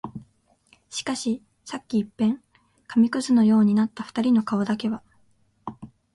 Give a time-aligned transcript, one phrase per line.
[0.89, 2.41] しかし、さっき一片
[2.87, 5.03] 紙屑のようになった二人の顔だけは、